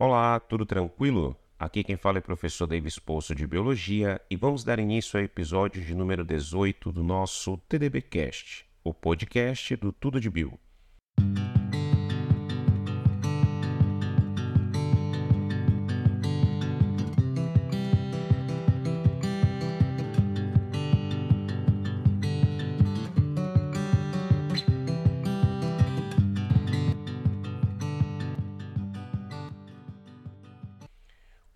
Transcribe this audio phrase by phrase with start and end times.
[0.00, 1.36] Olá, tudo tranquilo?
[1.58, 5.24] Aqui quem fala é o professor Davis Poço de Biologia e vamos dar início ao
[5.24, 10.56] episódio de número 18 do nosso TDBcast, o podcast do Tudo de Bio.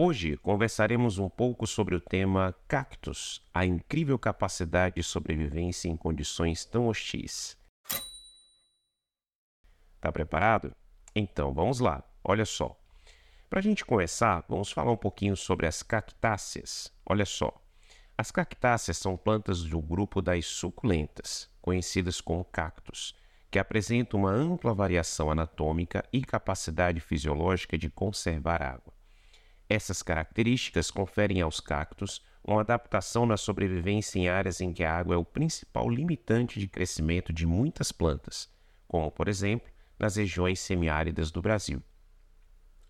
[0.04, 6.64] Hoje conversaremos um pouco sobre o tema cactos, a incrível capacidade de sobrevivência em condições
[6.64, 7.56] tão hostis.
[10.00, 10.74] Tá preparado?
[11.14, 12.76] Então vamos lá, olha só.
[13.48, 16.92] Para a gente começar, vamos falar um pouquinho sobre as cactáceas.
[17.06, 17.62] Olha só.
[18.18, 23.14] As cactáceas são plantas do grupo das suculentas, conhecidas como cactos,
[23.52, 29.01] que apresentam uma ampla variação anatômica e capacidade fisiológica de conservar água.
[29.74, 35.14] Essas características conferem aos cactos uma adaptação na sobrevivência em áreas em que a água
[35.14, 38.50] é o principal limitante de crescimento de muitas plantas,
[38.86, 41.82] como, por exemplo, nas regiões semiáridas do Brasil.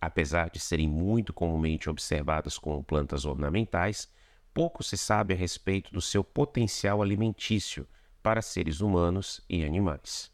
[0.01, 4.13] Apesar de serem muito comumente observadas como plantas ornamentais,
[4.53, 7.87] pouco se sabe a respeito do seu potencial alimentício
[8.21, 10.33] para seres humanos e animais.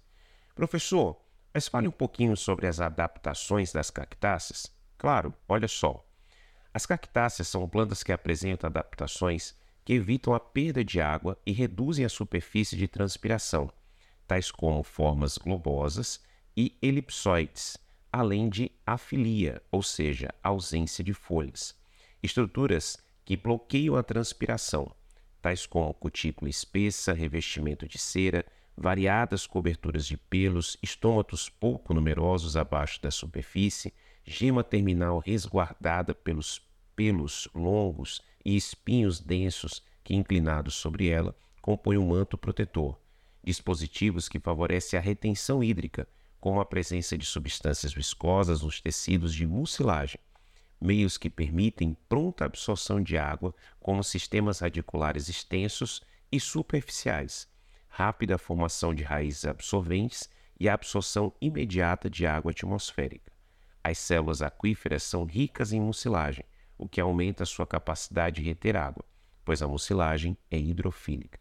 [0.55, 1.21] Professor,
[1.53, 4.75] mas fale um pouquinho sobre as adaptações das cactáceas?
[4.97, 6.08] Claro, olha só.
[6.79, 9.53] As cactáceas são plantas que apresentam adaptações
[9.85, 13.69] que evitam a perda de água e reduzem a superfície de transpiração,
[14.29, 16.21] tais como formas globosas
[16.57, 17.77] e elipsoides,
[18.13, 21.75] além de afilia, ou seja, ausência de folhas.
[22.23, 24.89] Estruturas que bloqueiam a transpiração,
[25.43, 33.03] tais como cutícula espessa, revestimento de cera, variadas coberturas de pelos, estômatos pouco numerosos abaixo
[33.03, 33.93] da superfície,
[34.25, 36.68] gema terminal resguardada pelos
[36.99, 41.33] pelos longos e espinhos densos que, inclinados sobre ela,
[41.63, 42.99] compõem um manto protetor.
[43.41, 46.09] Dispositivos que favorecem a retenção hídrica,
[46.41, 50.21] como a presença de substâncias viscosas nos tecidos de mucilagem.
[50.81, 56.03] Meios que permitem pronta absorção de água, como sistemas radiculares extensos
[56.33, 57.47] e superficiais,
[57.89, 60.29] rápida formação de raízes absorventes
[60.59, 63.31] e a absorção imediata de água atmosférica.
[63.85, 66.45] As células aquíferas são ricas em mucilagem,
[66.79, 69.05] o que aumenta sua capacidade de reter água,
[69.45, 71.41] pois a mucilagem é hidrofílica.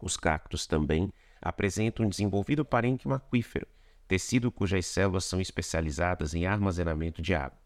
[0.00, 3.66] Os cactos também apresentam um desenvolvido parênquima aquífero,
[4.06, 7.58] tecido cujas células são especializadas em armazenamento de água.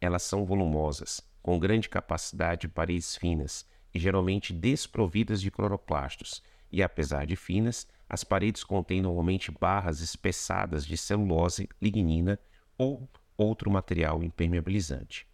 [0.00, 6.82] Elas são volumosas, com grande capacidade de paredes finas e geralmente desprovidas de cloroplastos, e
[6.82, 12.38] apesar de finas, as paredes contêm normalmente barras espessadas de celulose, lignina
[12.78, 15.29] ou outro material impermeabilizante.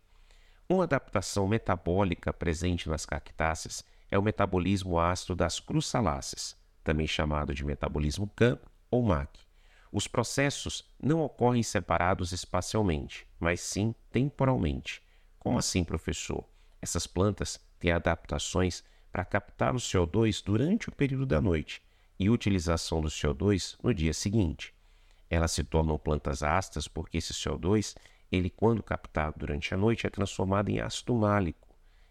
[0.69, 7.65] Uma adaptação metabólica presente nas cactáceas é o metabolismo ácido das crustaláceas, também chamado de
[7.65, 8.59] metabolismo CAM
[8.91, 9.38] ou MAC.
[9.93, 15.00] Os processos não ocorrem separados espacialmente, mas sim temporalmente.
[15.38, 16.44] Como assim, professor?
[16.83, 21.81] Essas plantas têm adaptações para captar o CO2 durante o período da noite
[22.19, 24.75] e utilização do CO2 no dia seguinte.
[25.31, 27.94] Elas se tornam plantas ácidas porque esse CO2
[28.31, 31.69] ele, quando captado durante a noite, é transformado em ácido málico.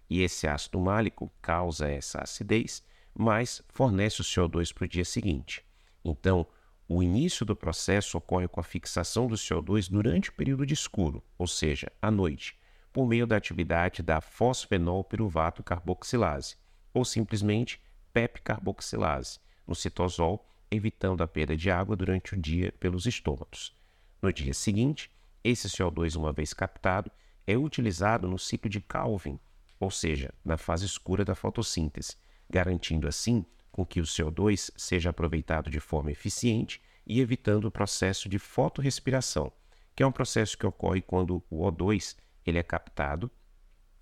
[0.10, 2.84] E esse ácido málico causa essa acidez,
[3.14, 5.66] mas fornece o CO2 para o dia seguinte.
[6.04, 6.46] Então,
[6.88, 11.24] o início do processo ocorre com a fixação do CO2 durante o período de escuro,
[11.38, 12.60] ou seja, à noite,
[12.94, 16.56] por meio da atividade da fosfenol piruvato carboxilase,
[16.94, 17.82] ou simplesmente
[18.14, 23.76] PEP carboxilase, no citosol, evitando a perda de água durante o dia pelos estômatos.
[24.22, 25.12] No dia seguinte,
[25.48, 27.12] esse CO2, uma vez captado,
[27.46, 29.40] é utilizado no ciclo de Calvin,
[29.80, 32.18] ou seja, na fase escura da fotossíntese,
[32.50, 38.28] garantindo assim com que o CO2 seja aproveitado de forma eficiente e evitando o processo
[38.28, 39.54] de fotorrespiração,
[39.96, 43.30] que é um processo que ocorre quando o O2 ele é captado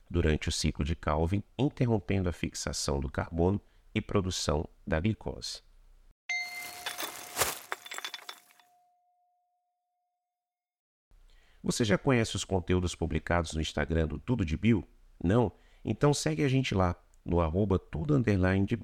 [0.10, 3.60] durante o ciclo de Calvin, interrompendo a fixação do carbono
[3.94, 5.62] e produção da glicose.
[11.64, 14.86] Você já conhece os conteúdos publicados no Instagram do Tudo de Bio?
[15.24, 15.50] Não?
[15.86, 16.94] Então segue a gente lá,
[17.24, 18.78] no arroba tudo underline de.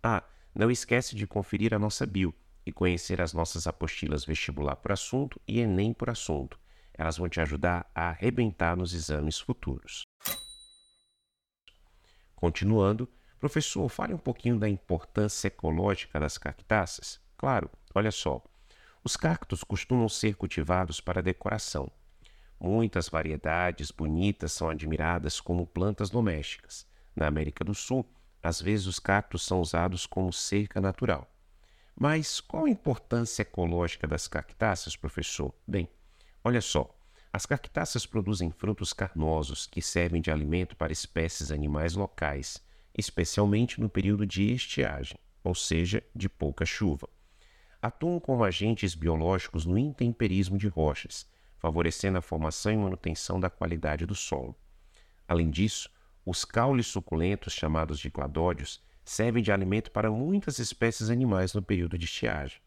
[0.00, 0.22] Ah,
[0.54, 2.32] não esquece de conferir a nossa bio
[2.64, 6.60] e conhecer as nossas apostilas vestibular por assunto e Enem por assunto.
[6.94, 10.02] Elas vão te ajudar a arrebentar nos exames futuros.
[12.36, 13.08] Continuando,
[13.40, 17.20] professor, fale um pouquinho da importância ecológica das cactáceas.
[17.36, 18.40] Claro, olha só.
[19.02, 21.90] Os cactos costumam ser cultivados para decoração,
[22.64, 26.86] Muitas variedades bonitas são admiradas como plantas domésticas.
[27.16, 28.08] Na América do Sul,
[28.40, 31.28] às vezes os cactos são usados como cerca natural.
[31.98, 35.52] Mas qual a importância ecológica das cactáceas, professor?
[35.66, 35.88] Bem,
[36.44, 36.96] olha só.
[37.32, 42.62] As cactáceas produzem frutos carnosos que servem de alimento para espécies animais locais,
[42.96, 47.08] especialmente no período de estiagem, ou seja, de pouca chuva.
[47.80, 51.26] Atuam como agentes biológicos no intemperismo de rochas,
[51.62, 54.58] favorecendo a formação e manutenção da qualidade do solo.
[55.28, 55.88] Além disso,
[56.26, 61.96] os caules suculentos, chamados de cladódios, servem de alimento para muitas espécies animais no período
[61.96, 62.60] de estiagem.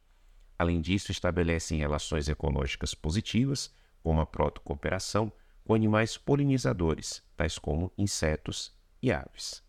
[0.58, 5.30] Além disso, estabelecem relações ecológicas positivas, como a protocooperação,
[5.66, 9.62] com animais polinizadores, tais como insetos e aves.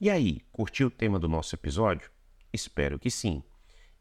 [0.00, 2.10] E aí, curtiu o tema do nosso episódio?
[2.52, 3.42] Espero que sim.